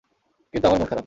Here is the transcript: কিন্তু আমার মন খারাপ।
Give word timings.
কিন্তু 0.53 0.65
আমার 0.67 0.79
মন 0.79 0.85
খারাপ। 0.85 0.99